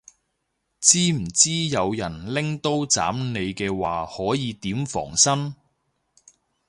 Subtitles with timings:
[0.79, 5.53] 知唔知有人拎刀斬你嘅話可以點防身